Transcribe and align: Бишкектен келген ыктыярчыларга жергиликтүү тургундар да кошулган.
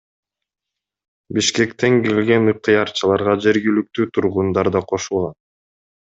Бишкектен 1.37 1.97
келген 2.07 2.49
ыктыярчыларга 2.55 3.37
жергиликтүү 3.49 4.09
тургундар 4.19 4.73
да 4.79 4.83
кошулган. 4.95 5.39